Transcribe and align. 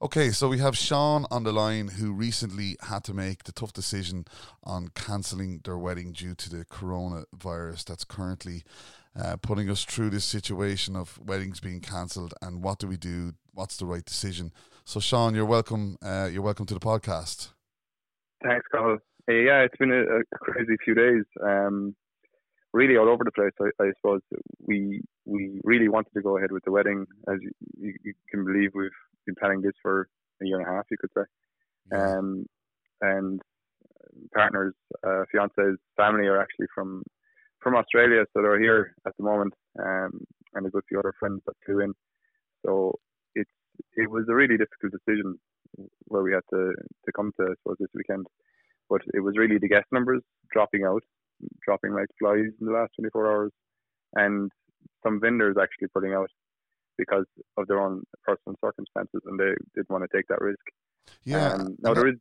Okay, 0.00 0.30
so 0.30 0.48
we 0.48 0.58
have 0.58 0.76
Sean 0.76 1.26
on 1.28 1.42
the 1.42 1.52
line 1.52 1.88
who 1.88 2.12
recently 2.12 2.76
had 2.82 3.02
to 3.02 3.12
make 3.12 3.42
the 3.42 3.50
tough 3.50 3.72
decision 3.72 4.26
on 4.62 4.90
cancelling 4.94 5.60
their 5.64 5.76
wedding 5.76 6.12
due 6.12 6.36
to 6.36 6.48
the 6.48 6.64
coronavirus 6.66 7.84
that's 7.84 8.04
currently 8.04 8.62
uh, 9.20 9.38
putting 9.38 9.68
us 9.68 9.84
through 9.84 10.10
this 10.10 10.24
situation 10.24 10.94
of 10.94 11.18
weddings 11.18 11.58
being 11.58 11.80
cancelled 11.80 12.32
and 12.40 12.62
what 12.62 12.78
do 12.78 12.86
we 12.86 12.96
do? 12.96 13.32
What's 13.52 13.76
the 13.76 13.86
right 13.86 14.04
decision? 14.04 14.52
So, 14.84 15.00
Sean, 15.00 15.34
you're 15.34 15.44
welcome. 15.44 15.96
Uh, 16.00 16.28
you're 16.32 16.42
welcome 16.42 16.66
to 16.66 16.74
the 16.74 16.80
podcast. 16.80 17.48
Thanks, 18.44 18.66
Carl. 18.70 18.98
Hey, 19.26 19.46
yeah, 19.46 19.62
it's 19.62 19.76
been 19.78 19.90
a, 19.90 20.20
a 20.20 20.22
crazy 20.38 20.76
few 20.84 20.94
days. 20.94 21.24
Um, 21.42 21.96
really 22.72 22.96
all 22.96 23.08
over 23.08 23.24
the 23.24 23.32
place. 23.32 23.52
I, 23.60 23.82
I, 23.82 23.90
suppose 23.96 24.20
we 24.64 25.02
we 25.24 25.60
really 25.64 25.88
wanted 25.88 26.12
to 26.14 26.22
go 26.22 26.36
ahead 26.38 26.52
with 26.52 26.64
the 26.64 26.70
wedding, 26.70 27.06
as 27.28 27.38
you, 27.40 27.50
you, 27.78 27.94
you, 28.04 28.14
can 28.30 28.44
believe 28.44 28.70
we've 28.74 28.90
been 29.28 29.36
planning 29.38 29.62
this 29.62 29.76
for 29.82 30.08
a 30.42 30.46
year 30.46 30.58
and 30.58 30.66
a 30.66 30.72
half, 30.72 30.84
you 30.90 30.96
could 31.00 31.10
say. 31.16 31.26
Um, 31.96 32.46
and 33.00 33.40
partners, 34.34 34.74
uh, 35.06 35.24
fiance's 35.30 35.78
family 35.96 36.26
are 36.26 36.40
actually 36.40 36.66
from 36.74 37.02
from 37.62 37.74
Australia, 37.74 38.24
so 38.32 38.40
they're 38.40 38.60
here 38.60 38.94
at 39.06 39.12
the 39.18 39.24
moment, 39.24 39.52
um, 39.84 40.12
and 40.54 40.66
a 40.66 40.70
good 40.70 40.84
few 40.88 40.98
other 40.98 41.12
friends 41.18 41.40
that 41.46 41.56
flew 41.66 41.80
in. 41.80 41.92
So 42.64 42.94
it's 43.34 43.50
it 43.96 44.10
was 44.10 44.24
a 44.28 44.34
really 44.34 44.56
difficult 44.56 44.92
decision 44.92 45.38
where 46.06 46.22
we 46.22 46.32
had 46.32 46.46
to 46.50 46.72
to 47.04 47.12
come 47.16 47.32
to, 47.38 47.46
I 47.46 47.54
suppose, 47.62 47.76
this 47.80 47.94
weekend. 47.94 48.26
But 48.88 49.02
it 49.12 49.20
was 49.20 49.36
really 49.36 49.58
the 49.58 49.68
guest 49.68 49.86
numbers 49.92 50.22
dropping 50.52 50.84
out, 50.84 51.02
dropping 51.64 51.92
like 51.92 52.08
flies 52.18 52.52
in 52.60 52.66
the 52.66 52.72
last 52.72 52.92
24 52.98 53.32
hours, 53.32 53.52
and 54.14 54.50
some 55.02 55.20
vendors 55.20 55.56
actually 55.60 55.88
putting 55.88 56.14
out 56.14 56.30
because 56.98 57.24
of 57.56 57.66
their 57.68 57.80
own 57.80 58.02
personal 58.24 58.56
circumstances, 58.62 59.20
and 59.24 59.38
they 59.38 59.54
didn't 59.74 59.90
want 59.90 60.04
to 60.04 60.16
take 60.16 60.26
that 60.28 60.40
risk. 60.40 60.58
Yeah. 61.24 61.52
Um, 61.54 61.76
now 61.80 61.94
there 61.94 62.08
is 62.08 62.16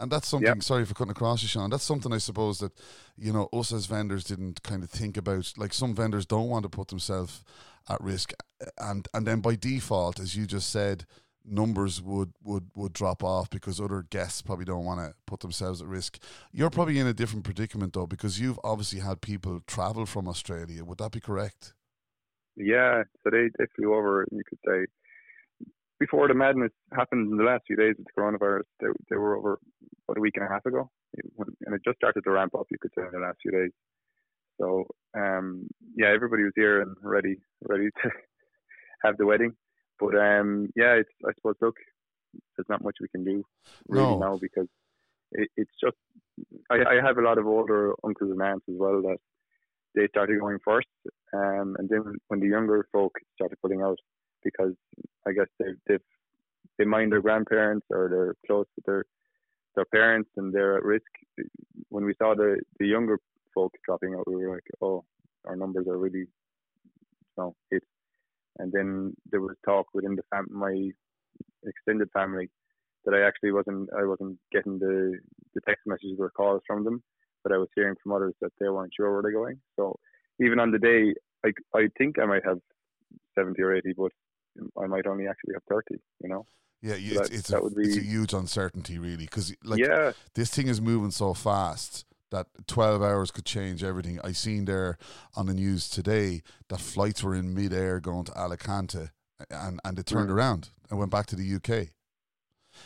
and 0.00 0.10
that's 0.10 0.28
something. 0.28 0.60
Sorry 0.60 0.84
for 0.84 0.94
cutting 0.94 1.12
across 1.12 1.42
you, 1.42 1.48
Sean. 1.48 1.70
That's 1.70 1.84
something 1.84 2.12
I 2.12 2.18
suppose 2.18 2.58
that 2.58 2.72
you 3.16 3.32
know 3.32 3.48
us 3.52 3.72
as 3.72 3.86
vendors 3.86 4.24
didn't 4.24 4.62
kind 4.62 4.82
of 4.82 4.90
think 4.90 5.16
about. 5.16 5.52
Like 5.56 5.72
some 5.72 5.94
vendors 5.94 6.26
don't 6.26 6.48
want 6.48 6.64
to 6.64 6.68
put 6.68 6.88
themselves 6.88 7.44
at 7.88 8.00
risk, 8.00 8.32
and 8.78 9.06
and 9.14 9.26
then 9.26 9.40
by 9.40 9.54
default, 9.54 10.18
as 10.18 10.34
you 10.36 10.46
just 10.46 10.70
said, 10.70 11.06
numbers 11.44 12.02
would 12.02 12.32
would 12.42 12.70
would 12.74 12.92
drop 12.92 13.22
off 13.22 13.48
because 13.50 13.80
other 13.80 14.04
guests 14.10 14.42
probably 14.42 14.64
don't 14.64 14.84
want 14.84 14.98
to 15.00 15.14
put 15.26 15.40
themselves 15.40 15.80
at 15.80 15.86
risk. 15.86 16.18
You're 16.52 16.70
probably 16.70 16.98
in 16.98 17.06
a 17.06 17.14
different 17.14 17.44
predicament 17.44 17.92
though 17.92 18.06
because 18.06 18.40
you've 18.40 18.58
obviously 18.64 18.98
had 18.98 19.20
people 19.20 19.60
travel 19.66 20.06
from 20.06 20.26
Australia. 20.26 20.84
Would 20.84 20.98
that 20.98 21.12
be 21.12 21.20
correct? 21.20 21.72
Yeah, 22.56 23.02
so 23.22 23.30
they, 23.30 23.48
they 23.58 23.66
flew 23.76 23.94
over. 23.94 24.26
You 24.30 24.42
could 24.48 24.58
say 24.66 24.86
before 26.00 26.28
the 26.28 26.34
madness 26.34 26.72
happened 26.92 27.30
in 27.30 27.38
the 27.38 27.44
last 27.44 27.64
few 27.66 27.76
days 27.76 27.94
with 27.96 28.06
the 28.06 28.20
coronavirus, 28.20 28.62
they, 28.80 28.88
they 29.10 29.16
were 29.16 29.36
over 29.36 29.58
about 30.08 30.18
a 30.18 30.20
week 30.20 30.34
and 30.36 30.44
a 30.44 30.48
half 30.48 30.66
ago, 30.66 30.90
and 31.36 31.74
it 31.74 31.80
just 31.84 31.96
started 31.96 32.22
to 32.22 32.30
ramp 32.30 32.54
up. 32.54 32.66
You 32.70 32.78
could 32.80 32.90
say 32.96 33.04
in 33.04 33.12
the 33.12 33.26
last 33.26 33.38
few 33.42 33.52
days. 33.52 33.70
So 34.60 34.86
um, 35.16 35.66
yeah, 35.96 36.08
everybody 36.14 36.44
was 36.44 36.52
here 36.54 36.82
and 36.82 36.96
ready, 37.02 37.36
ready 37.62 37.88
to 38.02 38.10
have 39.04 39.16
the 39.16 39.26
wedding. 39.26 39.52
But 39.98 40.16
um, 40.16 40.68
yeah, 40.76 40.94
it's 40.94 41.10
I 41.26 41.30
suppose 41.36 41.56
look, 41.60 41.76
there's 42.56 42.68
not 42.68 42.84
much 42.84 42.96
we 43.00 43.08
can 43.08 43.24
do 43.24 43.44
really 43.88 44.06
no. 44.06 44.18
now 44.18 44.38
because 44.40 44.68
it, 45.32 45.48
it's 45.56 45.72
just 45.82 45.96
I, 46.70 46.76
I 46.76 47.06
have 47.06 47.18
a 47.18 47.22
lot 47.22 47.38
of 47.38 47.46
older 47.46 47.94
uncles 48.04 48.30
and 48.30 48.42
aunts 48.42 48.66
as 48.68 48.74
well 48.76 49.02
that 49.02 49.18
they 49.94 50.08
started 50.08 50.40
going 50.40 50.58
first, 50.64 50.88
um, 51.34 51.76
and 51.78 51.88
then 51.88 52.04
when 52.28 52.40
the 52.40 52.48
younger 52.48 52.86
folk 52.92 53.12
started 53.34 53.58
pulling 53.60 53.82
out, 53.82 53.98
because 54.42 54.74
I 55.26 55.32
guess 55.32 55.48
they've, 55.58 55.78
they've 55.86 56.00
they 56.78 56.84
mind 56.84 57.12
their 57.12 57.20
grandparents 57.22 57.86
or 57.90 58.08
they're 58.10 58.34
close 58.46 58.66
to 58.74 58.82
their 58.86 59.04
their 59.74 59.84
parents 59.86 60.30
and 60.36 60.52
they're 60.52 60.76
at 60.76 60.84
risk. 60.84 61.10
When 61.88 62.04
we 62.04 62.14
saw 62.20 62.34
the 62.34 62.60
the 62.78 62.86
younger 62.86 63.18
folk 63.54 63.72
dropping 63.84 64.14
out, 64.14 64.26
we 64.26 64.36
were 64.36 64.54
like, 64.54 64.68
oh, 64.80 65.04
our 65.46 65.56
numbers 65.56 65.86
are 65.88 65.98
really, 65.98 66.20
you 66.20 67.36
know, 67.36 67.54
hit. 67.70 67.82
And 68.58 68.72
then 68.72 69.14
there 69.30 69.40
was 69.40 69.56
talk 69.64 69.86
within 69.94 70.14
the 70.14 70.22
fam- 70.30 70.48
my 70.50 70.90
extended 71.64 72.08
family 72.12 72.50
that 73.04 73.14
I 73.14 73.26
actually 73.26 73.52
wasn't 73.52 73.90
I 73.98 74.04
wasn't 74.04 74.38
getting 74.52 74.78
the 74.78 75.18
the 75.54 75.60
text 75.62 75.86
messages 75.86 76.18
or 76.18 76.30
calls 76.30 76.62
from 76.66 76.84
them, 76.84 77.02
but 77.42 77.52
I 77.52 77.58
was 77.58 77.68
hearing 77.74 77.96
from 78.02 78.12
others 78.12 78.34
that 78.40 78.52
they 78.60 78.68
weren't 78.68 78.92
sure 78.94 79.12
where 79.12 79.22
they're 79.22 79.32
going. 79.32 79.60
So 79.76 79.98
even 80.40 80.60
on 80.60 80.70
the 80.70 80.78
day, 80.78 81.14
I 81.44 81.52
I 81.74 81.88
think 81.98 82.18
I 82.18 82.26
might 82.26 82.44
have 82.44 82.58
seventy 83.34 83.62
or 83.62 83.74
eighty, 83.74 83.92
but 83.96 84.12
I 84.80 84.86
might 84.86 85.06
only 85.06 85.26
actually 85.26 85.54
have 85.54 85.62
thirty. 85.68 86.00
You 86.22 86.28
know. 86.28 86.46
Yeah, 86.82 86.96
so 86.96 87.22
it's, 87.22 87.30
it's, 87.30 87.50
a, 87.50 87.60
be, 87.62 87.82
it's, 87.82 87.96
a, 87.96 88.00
huge 88.00 88.34
uncertainty, 88.34 88.98
really, 88.98 89.24
because 89.24 89.54
like 89.64 89.80
yeah. 89.80 90.12
this 90.34 90.50
thing 90.50 90.68
is 90.68 90.82
moving 90.82 91.12
so 91.12 91.32
fast 91.32 92.04
that 92.30 92.46
12 92.66 93.02
hours 93.02 93.30
could 93.30 93.46
change 93.46 93.82
everything. 93.82 94.20
I 94.22 94.32
seen 94.32 94.66
there 94.66 94.98
on 95.34 95.46
the 95.46 95.54
news 95.54 95.88
today 95.88 96.42
that 96.68 96.80
flights 96.80 97.22
were 97.22 97.34
in 97.34 97.54
midair 97.54 98.00
going 98.00 98.24
to 98.24 98.38
Alicante, 98.38 99.10
and 99.50 99.80
and 99.82 99.96
they 99.96 100.02
turned 100.02 100.28
mm. 100.28 100.34
around 100.34 100.70
and 100.90 100.98
went 100.98 101.10
back 101.10 101.24
to 101.26 101.36
the 101.36 101.54
UK. 101.54 101.88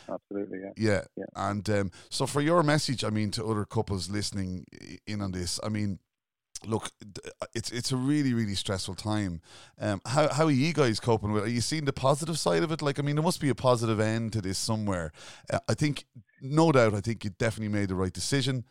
Absolutely, 0.07 0.59
yeah. 0.59 0.71
Yeah, 0.77 1.01
yeah. 1.17 1.25
and 1.35 1.69
um, 1.69 1.91
so 2.09 2.25
for 2.25 2.41
your 2.41 2.63
message, 2.63 3.03
I 3.03 3.09
mean, 3.09 3.31
to 3.31 3.45
other 3.45 3.65
couples 3.65 4.09
listening 4.09 4.65
in 5.07 5.21
on 5.21 5.31
this, 5.31 5.59
I 5.63 5.69
mean, 5.69 5.99
look, 6.65 6.91
uh, 7.41 7.45
it's 7.53 7.71
it's 7.71 7.91
a 7.91 7.95
really 7.95 8.33
really 8.33 8.55
stressful 8.55 8.95
time. 8.95 9.41
Um, 9.79 10.01
how 10.05 10.27
how 10.29 10.45
are 10.45 10.51
you 10.51 10.73
guys 10.73 10.99
coping 10.99 11.31
with? 11.31 11.43
It? 11.43 11.47
Are 11.47 11.51
you 11.51 11.61
seeing 11.61 11.85
the 11.85 11.93
positive 11.93 12.37
side 12.39 12.63
of 12.63 12.71
it? 12.71 12.81
Like, 12.81 12.99
I 12.99 13.01
mean, 13.01 13.15
there 13.15 13.23
must 13.23 13.41
be 13.41 13.49
a 13.49 13.55
positive 13.55 13.99
end 13.99 14.33
to 14.33 14.41
this 14.41 14.57
somewhere. 14.57 15.11
Uh, 15.51 15.59
I 15.67 15.73
think, 15.73 16.05
no 16.41 16.71
doubt, 16.71 16.93
I 16.93 17.01
think 17.01 17.23
you 17.23 17.31
definitely 17.31 17.73
made 17.77 17.89
the 17.89 17.95
right 17.95 18.13
decision. 18.13 18.65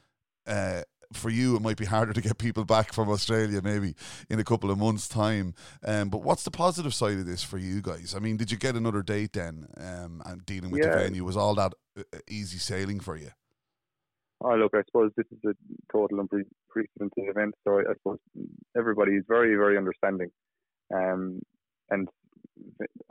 Uh, 0.47 0.83
for 1.13 1.31
you, 1.31 1.57
it 1.57 1.63
might 1.63 1.77
be 1.77 1.87
harder 1.87 2.13
to 2.13 2.21
get 2.21 2.39
people 2.39 2.65
back 2.65 2.93
from 2.93 3.09
Australia 3.09 3.61
maybe 3.63 3.95
in 4.29 4.39
a 4.39 4.45
couple 4.45 4.71
of 4.71 4.79
months' 4.79 5.09
time. 5.09 5.55
Um, 5.85 6.11
but 6.11 6.23
what's 6.23 6.43
the 6.43 6.51
positive 6.51 6.95
side 6.95 7.19
of 7.19 7.27
this 7.27 7.43
for 7.43 7.59
you 7.59 7.81
guys? 7.81 8.15
I 8.15 8.19
mean, 8.19 8.37
did 8.37 8.51
you 8.51 8.59
get 8.59 8.77
another 8.77 9.03
date 9.03 9.33
then? 9.33 9.67
Um, 9.77 10.23
and 10.27 10.45
dealing 10.45 10.71
with 10.71 10.83
yeah. 10.83 10.91
the 10.91 11.03
venue 11.05 11.25
was 11.25 11.37
all 11.37 11.55
that 11.55 11.73
uh, 11.99 12.03
easy 12.29 12.59
sailing 12.59 13.01
for 13.01 13.17
you? 13.17 13.31
Oh, 14.41 14.55
look, 14.55 14.73
I 14.75 14.83
suppose 14.87 15.11
this 15.17 15.27
is 15.33 15.39
a 15.45 15.55
total 15.93 16.21
unprecedented 16.21 17.29
event, 17.29 17.55
so 17.65 17.79
I, 17.79 17.91
I 17.91 17.95
suppose 17.95 18.19
everybody 18.77 19.13
is 19.13 19.25
very, 19.27 19.57
very 19.57 19.77
understanding, 19.77 20.31
um, 20.95 21.41
and 21.91 22.09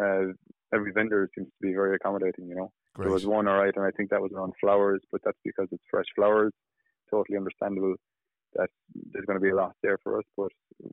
uh, 0.01 0.31
every 0.73 0.93
vendor 0.93 1.29
seems 1.35 1.47
to 1.47 1.67
be 1.67 1.73
very 1.73 1.95
accommodating. 1.95 2.47
You 2.47 2.55
know, 2.55 2.71
Great. 2.93 3.05
there 3.05 3.13
was 3.13 3.25
one 3.25 3.47
all 3.47 3.57
right, 3.57 3.73
and 3.75 3.85
I 3.85 3.91
think 3.91 4.09
that 4.11 4.21
was 4.21 4.31
around 4.33 4.53
flowers, 4.61 5.01
but 5.11 5.21
that's 5.25 5.39
because 5.43 5.67
it's 5.71 5.83
fresh 5.91 6.05
flowers. 6.15 6.53
Totally 7.11 7.37
understandable 7.37 7.95
that 8.55 8.69
there's 9.11 9.25
going 9.25 9.39
to 9.39 9.43
be 9.43 9.49
a 9.49 9.55
loss 9.55 9.73
there 9.83 9.97
for 10.03 10.19
us, 10.19 10.25
but 10.37 10.51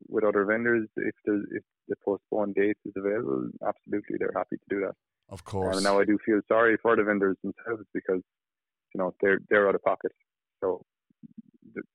with 0.08 0.24
other 0.24 0.44
vendors, 0.44 0.88
if 0.96 1.14
there's 1.24 1.44
if 1.52 1.62
the 1.88 1.96
postponed 2.04 2.54
date 2.54 2.76
is 2.84 2.92
available, 2.96 3.48
absolutely 3.66 4.16
they're 4.18 4.32
happy 4.34 4.56
to 4.56 4.64
do 4.68 4.80
that. 4.80 4.94
Of 5.28 5.44
course. 5.44 5.76
Um, 5.76 5.82
now 5.82 5.98
I 5.98 6.04
do 6.04 6.18
feel 6.24 6.40
sorry 6.48 6.76
for 6.82 6.96
the 6.96 7.04
vendors 7.04 7.36
themselves 7.42 7.84
because 7.94 8.20
you 8.94 9.00
know 9.00 9.14
they're 9.20 9.40
they're 9.50 9.68
out 9.68 9.74
of 9.74 9.82
pocket. 9.82 10.12
So 10.60 10.84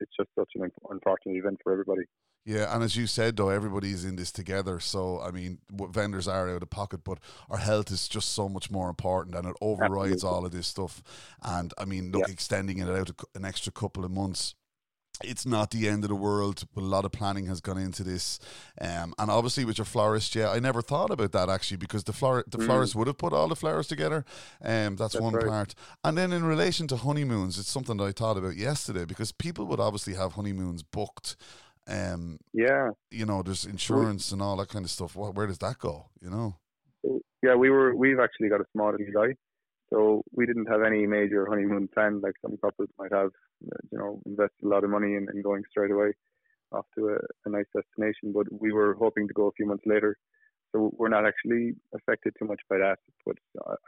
it's 0.00 0.12
just 0.16 0.28
such 0.38 0.50
an 0.54 0.70
unfortunate 0.90 1.36
event 1.36 1.58
for 1.62 1.72
everybody. 1.72 2.02
Yeah, 2.46 2.74
and 2.74 2.82
as 2.82 2.96
you 2.96 3.06
said, 3.06 3.36
though, 3.36 3.50
everybody's 3.50 4.04
in 4.04 4.16
this 4.16 4.32
together. 4.32 4.80
So, 4.80 5.20
I 5.20 5.30
mean, 5.30 5.58
vendors 5.70 6.26
are 6.26 6.48
out 6.48 6.62
of 6.62 6.70
pocket, 6.70 7.04
but 7.04 7.18
our 7.50 7.58
health 7.58 7.90
is 7.90 8.08
just 8.08 8.32
so 8.32 8.48
much 8.48 8.70
more 8.70 8.88
important, 8.88 9.36
and 9.36 9.46
it 9.46 9.56
overrides 9.60 10.12
Absolutely. 10.12 10.36
all 10.36 10.46
of 10.46 10.52
this 10.52 10.66
stuff. 10.66 11.02
And 11.42 11.74
I 11.76 11.84
mean, 11.84 12.12
look, 12.12 12.26
yeah. 12.26 12.32
extending 12.32 12.78
it 12.78 12.88
out 12.88 13.10
an 13.34 13.44
extra 13.44 13.72
couple 13.72 14.06
of 14.06 14.10
months 14.10 14.54
it's 15.22 15.46
not 15.46 15.70
the 15.70 15.88
end 15.88 16.04
of 16.04 16.08
the 16.08 16.16
world. 16.16 16.64
But 16.74 16.82
a 16.82 16.86
lot 16.86 17.04
of 17.04 17.12
planning 17.12 17.46
has 17.46 17.60
gone 17.60 17.78
into 17.78 18.02
this, 18.02 18.38
um, 18.80 19.14
and 19.18 19.30
obviously 19.30 19.64
with 19.64 19.78
your 19.78 19.84
florist, 19.84 20.34
yeah, 20.34 20.50
I 20.50 20.60
never 20.60 20.82
thought 20.82 21.10
about 21.10 21.32
that 21.32 21.48
actually 21.48 21.78
because 21.78 22.04
the 22.04 22.12
flor 22.12 22.44
the 22.46 22.58
mm. 22.58 22.66
florist 22.66 22.94
would 22.94 23.06
have 23.06 23.18
put 23.18 23.32
all 23.32 23.48
the 23.48 23.56
flowers 23.56 23.86
together. 23.86 24.24
Um, 24.62 24.96
that's, 24.96 25.14
that's 25.14 25.20
one 25.20 25.34
right. 25.34 25.46
part. 25.46 25.74
And 26.04 26.16
then 26.16 26.32
in 26.32 26.44
relation 26.44 26.86
to 26.88 26.96
honeymoons, 26.96 27.58
it's 27.58 27.70
something 27.70 27.96
that 27.98 28.04
I 28.04 28.12
thought 28.12 28.36
about 28.36 28.56
yesterday 28.56 29.04
because 29.04 29.32
people 29.32 29.66
would 29.66 29.80
obviously 29.80 30.14
have 30.14 30.32
honeymoons 30.32 30.82
booked. 30.82 31.36
Um, 31.86 32.38
yeah, 32.52 32.90
you 33.10 33.26
know, 33.26 33.42
there's 33.42 33.64
insurance 33.64 34.32
and 34.32 34.40
all 34.40 34.56
that 34.58 34.68
kind 34.68 34.84
of 34.84 34.90
stuff. 34.90 35.16
Where 35.16 35.46
does 35.46 35.58
that 35.58 35.78
go? 35.78 36.06
You 36.20 36.30
know. 36.30 36.56
Yeah, 37.42 37.54
we 37.54 37.70
were. 37.70 37.94
We've 37.94 38.20
actually 38.20 38.48
got 38.48 38.60
a 38.60 38.66
small 38.72 38.92
guy 38.92 39.34
so 39.92 40.22
we 40.32 40.46
didn't 40.46 40.66
have 40.66 40.82
any 40.82 41.06
major 41.06 41.46
honeymoon 41.48 41.88
planned 41.92 42.22
like 42.22 42.34
some 42.42 42.56
couples 42.62 42.88
might 42.98 43.12
have, 43.12 43.30
you 43.90 43.98
know, 43.98 44.20
invested 44.24 44.64
a 44.64 44.68
lot 44.68 44.84
of 44.84 44.90
money 44.90 45.14
in, 45.14 45.26
in 45.34 45.42
going 45.42 45.62
straight 45.68 45.90
away 45.90 46.12
off 46.72 46.86
to 46.96 47.08
a, 47.08 47.18
a 47.46 47.50
nice 47.50 47.66
destination. 47.74 48.32
But 48.32 48.46
we 48.50 48.72
were 48.72 48.94
hoping 48.94 49.26
to 49.26 49.34
go 49.34 49.48
a 49.48 49.52
few 49.52 49.66
months 49.66 49.84
later. 49.86 50.16
So 50.72 50.92
we're 50.96 51.08
not 51.08 51.26
actually 51.26 51.72
affected 51.92 52.34
too 52.38 52.46
much 52.46 52.60
by 52.68 52.78
that. 52.78 52.98
But 53.26 53.36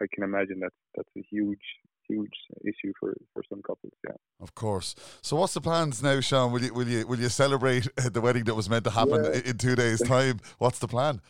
I 0.00 0.06
can 0.12 0.24
imagine 0.24 0.58
that 0.60 0.72
that's 0.96 1.08
a 1.16 1.22
huge, 1.30 1.60
huge 2.08 2.34
issue 2.62 2.92
for, 2.98 3.14
for 3.32 3.44
some 3.48 3.62
couples. 3.62 3.92
Yeah. 4.04 4.16
Of 4.40 4.56
course. 4.56 4.96
So 5.22 5.36
what's 5.36 5.54
the 5.54 5.60
plans 5.60 6.02
now, 6.02 6.18
Sean? 6.18 6.50
Will 6.50 6.62
you 6.62 6.74
will 6.74 6.88
you 6.88 7.06
will 7.06 7.20
you 7.20 7.28
celebrate 7.28 7.88
the 8.12 8.20
wedding 8.20 8.42
that 8.44 8.56
was 8.56 8.68
meant 8.68 8.84
to 8.84 8.90
happen 8.90 9.24
yeah. 9.24 9.40
in 9.44 9.58
two 9.58 9.76
days' 9.76 10.02
time? 10.02 10.40
What's 10.58 10.80
the 10.80 10.88
plan? 10.88 11.20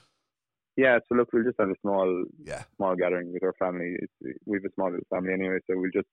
Yeah, 0.76 0.98
so 1.08 1.14
look, 1.16 1.28
we'll 1.32 1.44
just 1.44 1.56
have 1.60 1.69
a 1.69 1.74
small, 1.82 2.24
Yeah. 2.44 2.64
small 2.76 2.96
gathering 2.96 3.32
with 3.32 3.42
our 3.42 3.52
family. 3.58 3.96
It's, 4.00 4.38
we 4.46 4.56
have 4.56 4.64
a 4.64 4.72
small 4.74 4.90
little 4.90 5.06
family 5.10 5.32
anyway, 5.34 5.58
so 5.66 5.76
we'll 5.78 5.90
just 5.92 6.08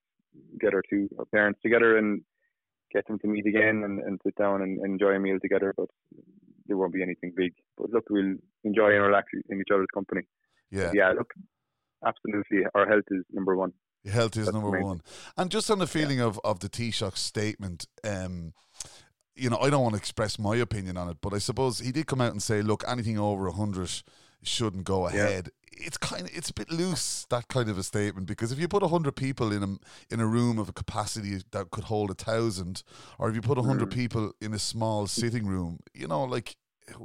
get 0.59 0.73
our 0.73 0.83
two 0.89 1.07
our 1.17 1.25
parents 1.25 1.59
together 1.63 1.97
and 1.97 2.21
get 2.93 3.07
them 3.07 3.19
to 3.19 3.27
meet 3.27 3.45
again 3.45 3.83
and, 3.85 3.99
and 3.99 4.19
sit 4.25 4.35
down 4.35 4.61
and 4.61 4.83
enjoy 4.83 5.11
a 5.15 5.19
meal 5.19 5.37
together. 5.41 5.73
But 5.77 5.87
there 6.67 6.75
won't 6.77 6.93
be 6.93 7.01
anything 7.03 7.33
big. 7.35 7.53
But 7.77 7.91
look, 7.91 8.05
we'll 8.09 8.35
enjoy 8.63 8.93
and 8.95 9.03
relax 9.03 9.27
in 9.49 9.59
each 9.59 9.71
other's 9.73 9.87
company. 9.93 10.21
Yeah. 10.71 10.91
Yeah, 10.93 11.11
look, 11.17 11.31
absolutely, 12.05 12.59
our 12.75 12.87
health 12.87 13.05
is 13.11 13.23
number 13.31 13.55
one. 13.55 13.73
Health 14.09 14.37
is 14.37 14.45
That's 14.45 14.53
number 14.53 14.69
amazing. 14.69 14.87
one. 14.87 15.01
And 15.37 15.51
just 15.51 15.69
on 15.69 15.79
the 15.79 15.87
feeling 15.87 16.21
of, 16.21 16.39
of 16.43 16.59
the 16.59 16.69
Taoiseach 16.69 17.17
statement, 17.17 17.85
um, 18.03 18.53
you 19.35 19.49
know, 19.49 19.57
I 19.57 19.69
don't 19.69 19.81
want 19.83 19.95
to 19.95 19.99
express 19.99 20.39
my 20.39 20.55
opinion 20.55 20.95
on 20.97 21.09
it, 21.09 21.17
but 21.21 21.33
I 21.33 21.37
suppose 21.39 21.79
he 21.79 21.91
did 21.91 22.07
come 22.07 22.21
out 22.21 22.31
and 22.31 22.41
say, 22.41 22.61
look, 22.61 22.83
anything 22.87 23.17
over 23.19 23.45
100 23.49 24.03
shouldn't 24.43 24.83
go 24.85 25.09
Yeah. 25.09 25.25
ahead. 25.27 25.49
It's 25.71 25.97
kind 25.97 26.23
of 26.23 26.31
it's 26.35 26.49
a 26.49 26.53
bit 26.53 26.69
loose 26.71 27.25
that 27.29 27.47
kind 27.47 27.69
of 27.69 27.77
a 27.77 27.83
statement 27.83 28.27
because 28.27 28.51
if 28.51 28.59
you 28.59 28.67
put 28.67 28.83
100 28.83 29.15
people 29.15 29.51
in 29.53 29.63
a 29.63 30.13
in 30.13 30.19
a 30.19 30.27
room 30.27 30.59
of 30.59 30.67
a 30.69 30.73
capacity 30.73 31.41
that 31.51 31.71
could 31.71 31.85
hold 31.85 32.11
a 32.11 32.13
thousand 32.15 32.83
or 33.17 33.29
if 33.29 33.35
you 33.35 33.41
put 33.41 33.57
100 33.57 33.89
Mm. 33.89 33.93
people 33.93 34.33
in 34.41 34.53
a 34.53 34.59
small 34.59 35.07
sitting 35.07 35.45
room, 35.47 35.79
you 35.93 36.07
know, 36.07 36.23
like 36.25 36.57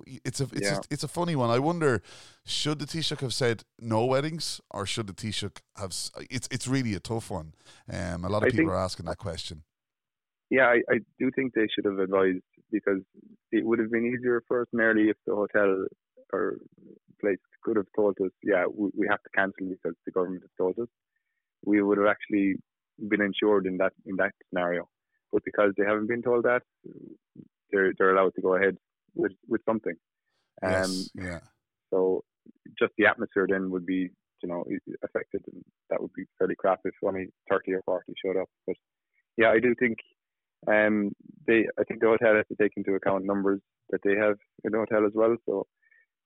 it's 0.06 0.40
a 0.40 0.44
it's 0.44 0.62
Yeah. 0.62 0.78
a, 0.78 0.82
it's 0.90 1.04
a 1.04 1.08
funny 1.08 1.36
one. 1.36 1.50
I 1.50 1.58
wonder 1.60 2.02
should 2.44 2.78
the 2.80 2.86
Taoiseach 2.86 3.20
have 3.20 3.34
said 3.34 3.64
no 3.78 4.04
weddings, 4.06 4.60
or 4.70 4.86
should 4.86 5.06
the 5.06 5.12
Taoiseach 5.14 5.60
have? 5.76 5.90
It's 6.30 6.48
it's 6.50 6.66
really 6.66 6.94
a 6.94 7.00
tough 7.00 7.30
one. 7.30 7.54
Um, 7.88 8.24
a 8.24 8.28
lot 8.28 8.38
of 8.42 8.44
I 8.44 8.50
people 8.50 8.56
think- 8.64 8.70
are 8.70 8.84
asking 8.84 9.06
that 9.06 9.18
question. 9.18 9.62
Yeah, 10.50 10.66
I, 10.66 10.82
I 10.94 10.98
do 11.18 11.30
think 11.36 11.52
they 11.54 11.68
should 11.72 11.84
have 11.84 11.98
advised 11.98 12.42
because 12.72 13.02
it 13.52 13.64
would 13.64 13.78
have 13.78 13.90
been 13.90 14.06
easier 14.06 14.42
for 14.48 14.62
us 14.62 14.68
merely 14.72 15.08
if 15.10 15.16
the 15.26 15.34
hotel 15.34 15.86
or 16.32 16.58
place 17.20 17.38
could 17.62 17.76
have 17.76 17.86
told 17.96 18.16
us, 18.24 18.30
yeah, 18.42 18.64
we, 18.66 18.90
we 18.96 19.06
have 19.08 19.22
to 19.22 19.30
cancel 19.34 19.68
because 19.68 19.96
the 20.04 20.12
government 20.12 20.42
has 20.42 20.50
told 20.58 20.78
us. 20.78 20.88
We 21.64 21.82
would 21.82 21.98
have 21.98 22.06
actually 22.06 22.56
been 23.08 23.22
insured 23.22 23.66
in 23.66 23.78
that 23.78 23.92
in 24.06 24.16
that 24.16 24.32
scenario. 24.48 24.88
But 25.32 25.42
because 25.44 25.72
they 25.76 25.84
haven't 25.84 26.08
been 26.08 26.22
told 26.22 26.44
that, 26.44 26.62
they're 27.70 27.92
they're 27.98 28.14
allowed 28.16 28.34
to 28.36 28.42
go 28.42 28.54
ahead 28.56 28.76
with 29.14 29.32
with 29.48 29.62
something. 29.64 29.94
Um, 30.62 30.70
Yes, 30.72 31.10
yeah, 31.14 31.38
so 31.90 32.22
just 32.78 32.92
the 32.98 33.06
atmosphere 33.06 33.46
then 33.48 33.70
would 33.70 33.86
be, 33.86 34.10
you 34.42 34.48
know, 34.48 34.64
affected, 35.02 35.42
and 35.52 35.64
that 35.90 36.00
would 36.00 36.12
be 36.14 36.24
fairly 36.38 36.54
crap 36.56 36.80
if 36.84 36.94
only 37.04 37.28
thirty 37.50 37.72
or 37.72 37.82
forty 37.84 38.12
showed 38.24 38.36
up. 38.36 38.48
But 38.66 38.76
yeah, 39.36 39.50
I 39.50 39.58
do 39.58 39.74
think 39.78 39.98
um, 40.66 41.12
they, 41.46 41.66
I 41.78 41.84
think 41.84 42.00
the 42.00 42.08
hotel 42.08 42.36
has 42.36 42.46
to 42.48 42.56
take 42.62 42.72
into 42.76 42.94
account 42.94 43.24
numbers 43.24 43.60
that 43.90 44.00
they 44.04 44.14
have 44.14 44.36
in 44.64 44.72
the 44.72 44.78
hotel 44.78 45.06
as 45.06 45.12
well. 45.14 45.36
So 45.46 45.66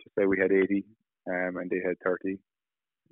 just 0.03 0.15
say 0.19 0.27
we 0.27 0.39
had 0.39 0.53
eighty, 0.53 0.85
um, 1.29 1.56
and 1.59 1.71
they 1.71 1.81
had 1.85 1.97
thirty 2.05 2.39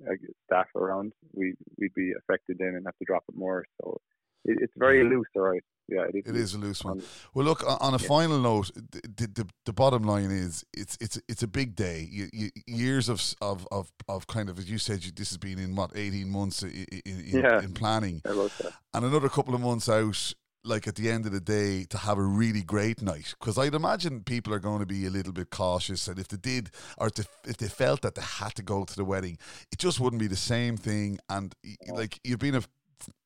uh, 0.07 0.13
staff 0.45 0.67
around, 0.75 1.13
we 1.33 1.53
we'd 1.77 1.93
be 1.95 2.13
affected 2.19 2.57
then 2.59 2.75
and 2.75 2.85
have 2.85 2.97
to 2.97 3.05
drop 3.05 3.23
it 3.29 3.35
more. 3.35 3.65
So 3.81 3.97
it, 4.45 4.57
it's 4.61 4.73
very 4.77 5.03
loose, 5.03 5.27
all 5.35 5.41
right. 5.43 5.63
Yeah, 5.89 6.03
it 6.13 6.15
is. 6.15 6.23
it 6.27 6.35
is 6.35 6.53
a 6.53 6.57
loose 6.57 6.83
one. 6.83 6.99
Um, 6.99 7.03
Well, 7.33 7.45
look 7.45 7.63
on 7.65 7.93
a 7.93 7.97
Yeah. 7.97 8.07
final 8.09 8.39
note, 8.39 8.71
the, 8.75 9.27
the 9.33 9.47
the 9.65 9.71
bottom 9.73 10.03
line 10.03 10.31
is 10.31 10.65
it's 10.73 10.97
it's 10.99 11.17
it's 11.29 11.43
a 11.43 11.47
big 11.47 11.75
day. 11.77 12.05
You, 12.11 12.27
you, 12.33 12.49
years 12.67 13.07
of 13.07 13.21
of 13.41 13.65
of 13.71 13.89
of 14.09 14.27
kind 14.27 14.49
of 14.49 14.59
as 14.59 14.69
you 14.69 14.79
said, 14.79 15.05
you, 15.05 15.11
this 15.15 15.29
has 15.29 15.37
been 15.37 15.59
in 15.59 15.75
what 15.77 15.91
eighteen 15.95 16.29
months 16.29 16.61
in, 16.63 16.71
in, 17.05 17.19
in, 17.21 17.39
Yeah. 17.39 17.61
in 17.63 17.73
planning, 17.73 18.21
I 18.25 18.31
love 18.31 18.53
that. 18.61 18.73
and 18.93 19.05
another 19.05 19.29
couple 19.29 19.55
of 19.55 19.61
months 19.61 19.87
out. 19.87 20.33
Like 20.67 20.85
at 20.85 20.95
the 20.95 21.09
end 21.09 21.25
of 21.25 21.31
the 21.31 21.39
day, 21.39 21.85
to 21.85 21.97
have 21.97 22.17
a 22.17 22.23
really 22.23 22.61
great 22.61 23.01
night, 23.01 23.33
because 23.39 23.57
I'd 23.57 23.73
imagine 23.73 24.23
people 24.23 24.53
are 24.53 24.59
going 24.59 24.81
to 24.81 24.85
be 24.85 25.05
a 25.05 25.09
little 25.09 25.31
bit 25.31 25.49
cautious, 25.49 26.09
and 26.09 26.19
if 26.19 26.27
they 26.27 26.35
did, 26.35 26.71
or 26.97 27.07
if 27.07 27.13
they, 27.13 27.23
if 27.45 27.57
they 27.57 27.69
felt 27.69 28.01
that 28.01 28.15
they 28.15 28.21
had 28.21 28.53
to 28.55 28.63
go 28.63 28.83
to 28.83 28.95
the 28.95 29.05
wedding, 29.05 29.37
it 29.71 29.79
just 29.79 30.01
wouldn't 30.01 30.19
be 30.19 30.27
the 30.27 30.35
same 30.35 30.75
thing. 30.75 31.19
And 31.29 31.55
like 31.87 32.19
you've 32.25 32.39
been 32.39 32.55
a 32.55 32.63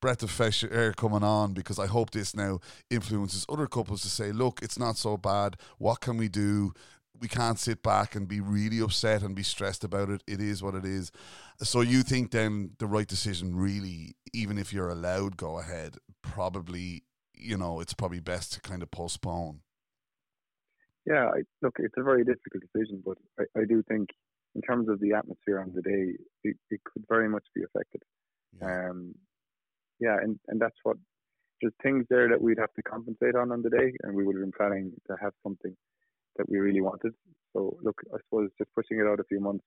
breath 0.02 0.22
of 0.22 0.30
fresh 0.30 0.64
air 0.64 0.94
coming 0.94 1.24
on, 1.24 1.54
because 1.54 1.80
I 1.80 1.88
hope 1.88 2.12
this 2.12 2.36
now 2.36 2.60
influences 2.92 3.46
other 3.50 3.66
couples 3.66 4.04
to 4.04 4.10
say, 4.10 4.32
look, 4.32 4.60
it's 4.62 4.78
not 4.78 4.98
so 4.98 5.18
bad. 5.18 5.58
What 5.80 6.00
can 6.00 6.18
we 6.18 6.30
do? 6.30 6.74
We 7.20 7.28
can't 7.28 7.58
sit 7.58 7.82
back 7.82 8.16
and 8.16 8.28
be 8.28 8.40
really 8.40 8.82
upset 8.82 9.24
and 9.24 9.36
be 9.36 9.44
stressed 9.44 9.84
about 9.84 10.10
it. 10.10 10.24
It 10.28 10.42
is 10.42 10.62
what 10.62 10.76
it 10.76 10.86
is. 10.86 11.12
So 11.64 11.82
you 11.82 12.04
think 12.04 12.32
then 12.32 12.72
the 12.78 12.88
right 12.88 13.08
decision 13.08 13.56
really, 13.56 14.16
even 14.32 14.58
if 14.60 14.72
you're 14.72 14.90
allowed 14.90 15.38
go 15.38 15.58
ahead, 15.58 15.98
probably, 16.22 17.04
you 17.42 17.58
know, 17.58 17.80
it's 17.80 17.94
probably 17.94 18.20
best 18.20 18.54
to 18.54 18.62
kind 18.62 18.82
of 18.84 18.92
postpone. 18.92 19.62
Yeah, 21.06 21.30
I, 21.30 21.42
look, 21.62 21.76
it's 21.80 21.96
a 21.98 22.04
very 22.04 22.24
difficult 22.24 22.64
decision, 22.72 23.02
but 23.04 23.18
I, 23.40 23.62
I 23.62 23.66
do 23.66 23.84
think 23.88 24.10
in 24.56 24.62
terms 24.62 24.88
of 24.90 25.00
the 25.00 25.14
atmosphere 25.14 25.60
on 25.60 25.72
the 25.74 25.82
day, 25.82 26.14
it, 26.44 26.58
it 26.70 26.82
could 26.84 27.04
very 27.10 27.28
much 27.28 27.46
be 27.56 27.64
affected. 27.64 28.04
Yeah. 28.60 28.90
Um, 28.90 29.16
yeah, 30.00 30.18
and, 30.22 30.40
and 30.48 30.60
that's 30.60 30.78
what 30.84 30.98
there's 31.62 31.74
things 31.82 32.06
there 32.10 32.28
that 32.30 32.42
we'd 32.42 32.60
have 32.60 32.74
to 32.74 32.84
compensate 32.84 33.36
on 33.36 33.52
on 33.52 33.62
the 33.62 33.70
day, 33.70 33.94
and 34.04 34.16
we 34.16 34.26
would 34.26 34.36
have 34.36 34.44
been 34.44 34.52
planning 34.52 34.92
to 35.08 35.16
have 35.22 35.34
something 35.44 35.76
that 36.38 36.50
we 36.50 36.60
really 36.60 36.82
wanted. 36.82 37.14
So 37.54 37.78
look, 37.84 38.02
I 38.14 38.18
suppose 38.26 38.50
just 38.58 38.74
pushing 38.76 39.00
it 39.00 39.08
out 39.08 39.20
a 39.20 39.26
few 39.26 39.40
months, 39.40 39.66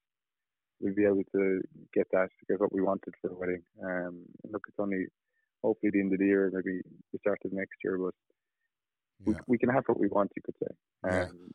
we'll 0.80 0.94
be 0.94 1.04
able 1.04 1.22
to 1.34 1.60
get 1.92 2.06
that, 2.12 2.30
get 2.48 2.60
what 2.60 2.72
we 2.72 2.82
wanted 2.82 3.14
for 3.20 3.28
the 3.28 3.36
wedding. 3.36 3.62
Um, 3.82 4.24
and 4.42 4.52
look, 4.52 4.64
it's 4.68 4.78
only 4.78 5.06
hopefully 5.64 5.90
the 5.93 6.00
end 6.00 6.12
of 6.12 6.19
the 6.19 6.26
year, 6.26 6.50
maybe 6.52 6.81
the 7.12 7.19
start 7.19 7.40
of 7.44 7.52
next 7.52 7.78
year, 7.82 7.96
but 7.99 8.14
we, 9.25 9.32
yeah. 9.34 9.40
we 9.46 9.58
can 9.58 9.70
have 9.70 9.84
what 9.87 9.99
we 9.99 10.08
want, 10.08 10.31
you 10.37 10.43
could 10.46 10.58
say. 10.62 10.72
Yeah. 11.06 11.25
Um, 11.25 11.50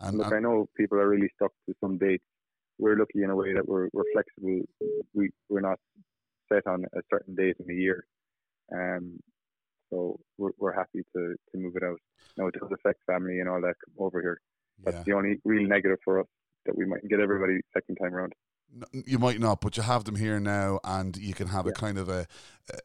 And, 0.00 0.18
Look, 0.18 0.26
and- 0.28 0.36
I 0.36 0.40
know 0.40 0.56
people 0.80 0.98
are 1.02 1.08
really 1.14 1.30
stuck 1.36 1.52
to 1.66 1.74
some 1.82 1.98
dates. 1.98 2.28
We're 2.78 2.98
lucky 3.02 3.20
in 3.24 3.30
a 3.30 3.38
way 3.40 3.50
that 3.56 3.66
we're 3.70 3.88
we're 3.92 4.10
flexible. 4.14 4.60
We 5.12 5.24
we're 5.48 5.68
not 5.70 5.80
set 6.50 6.64
on 6.72 6.84
a 7.00 7.02
certain 7.12 7.34
date 7.34 7.56
in 7.60 7.66
the 7.66 7.74
year, 7.86 7.98
um. 8.78 9.04
So 9.90 9.96
we're 10.38 10.56
we're 10.60 10.76
happy 10.82 11.02
to 11.14 11.22
to 11.50 11.54
move 11.64 11.74
it 11.80 11.82
out. 11.82 12.00
No, 12.36 12.46
it 12.50 12.54
does 12.58 12.70
affect 12.78 13.00
family 13.12 13.36
and 13.40 13.48
all 13.48 13.62
that 13.66 13.78
over 14.04 14.18
here. 14.26 14.38
That's 14.84 14.98
yeah. 14.98 15.06
the 15.06 15.14
only 15.18 15.32
real 15.52 15.66
negative 15.66 15.98
for 16.04 16.14
us 16.20 16.30
that 16.66 16.76
we 16.78 16.84
might 16.92 17.04
get 17.10 17.18
everybody 17.26 17.56
second 17.78 17.96
time 17.96 18.14
around. 18.14 18.32
You 18.92 19.18
might 19.18 19.40
not, 19.40 19.60
but 19.60 19.76
you 19.76 19.82
have 19.82 20.04
them 20.04 20.16
here 20.16 20.38
now, 20.38 20.78
and 20.84 21.16
you 21.16 21.32
can 21.34 21.48
have 21.48 21.66
a 21.66 21.72
kind 21.72 21.96
of 21.98 22.08
a, 22.08 22.26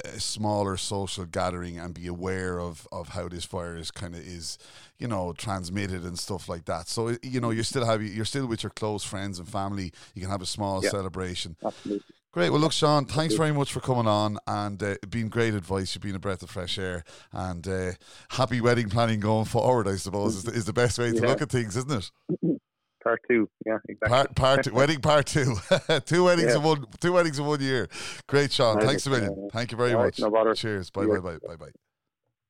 a 0.06 0.19
smaller 0.19 0.77
social 0.77 1.25
gathering 1.25 1.77
and 1.77 1.94
be 1.94 2.07
aware 2.07 2.59
of, 2.59 2.88
of 2.91 3.09
how 3.09 3.27
this 3.27 3.45
virus 3.45 3.91
kind 3.91 4.15
of 4.15 4.21
is, 4.21 4.57
you 4.97 5.07
know, 5.07 5.33
transmitted 5.33 6.03
and 6.03 6.18
stuff 6.18 6.47
like 6.47 6.65
that. 6.65 6.88
So 6.88 7.18
you 7.21 7.41
know, 7.41 7.51
you 7.51 7.63
still 7.63 7.85
have 7.85 8.01
you're 8.01 8.24
still 8.25 8.47
with 8.47 8.63
your 8.63 8.69
close 8.69 9.03
friends 9.03 9.39
and 9.39 9.47
family. 9.47 9.91
You 10.15 10.21
can 10.21 10.31
have 10.31 10.41
a 10.41 10.45
small 10.47 10.81
Yeah. 10.81 10.89
celebration. 10.89 11.57
Absolutely. 11.63 12.03
Great. 12.31 12.50
Well, 12.50 12.62
look, 12.62 12.71
Sean, 12.71 13.06
thanks 13.06 13.35
very 13.35 13.51
much 13.51 13.71
for 13.71 13.80
coming 13.80 14.07
on, 14.07 14.39
and 14.47 14.81
uh, 14.81 14.95
it's 15.03 15.24
great 15.30 15.54
advice. 15.54 15.94
You've 15.94 16.02
been 16.02 16.16
a 16.16 16.19
breath 16.19 16.42
of 16.42 16.49
fresh 16.49 16.80
air, 16.80 17.04
and 17.31 17.68
uh, 17.68 17.92
happy 18.30 18.59
wedding 18.59 18.90
planning 18.90 19.19
going 19.19 19.45
forward. 19.45 19.87
I 19.87 19.97
suppose 19.97 20.37
is 20.37 20.44
the, 20.44 20.52
is 20.54 20.66
the 20.66 20.73
best 20.73 20.97
way 20.97 21.11
to 21.11 21.21
Yeah. 21.21 21.28
look 21.28 21.42
at 21.44 21.52
things, 21.52 21.78
isn't 21.78 21.92
it? 21.92 22.61
Part 23.04 23.22
two. 23.30 23.50
Yeah, 23.66 23.78
exactly. 23.90 24.10
Part 24.10 24.36
part 24.36 24.64
two, 24.64 24.74
wedding 24.74 25.02
part 25.02 25.26
two, 25.26 25.56
two 26.06 26.24
weddings 26.24 26.52
Yeah. 26.52 26.57
in 26.57 26.64
one 26.64 26.86
two 27.02 27.14
weddings 27.14 27.38
in 27.40 27.45
one 27.45 27.60
year. 27.62 27.88
Great, 28.28 28.52
Sean. 28.52 28.80
Thanks 28.80 29.06
a 29.06 29.10
million. 29.10 29.50
Thank 29.52 29.72
you 29.72 29.78
very 29.78 29.94
right, 29.94 30.06
much. 30.06 30.19
no 30.19 30.30
bother. 30.31 30.54
Cheers. 30.56 30.90
Bye 30.90 31.04
See 31.04 31.07
bye 31.10 31.19
bye 31.19 31.38
bye 31.48 31.56
bye. 31.56 31.72